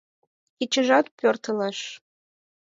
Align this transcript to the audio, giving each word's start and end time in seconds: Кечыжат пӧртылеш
Кечыжат 0.57 1.05
пӧртылеш 1.17 1.79